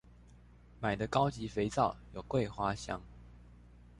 [0.81, 2.99] 買的高級肥皂有桂花香